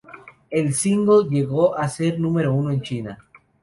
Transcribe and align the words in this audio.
El 0.49 0.73
single 0.73 1.29
llegó 1.29 1.77
a 1.77 1.87
ser 1.87 2.19
número 2.19 2.51
uno 2.55 2.71
en 2.71 2.81
China. 2.81 3.19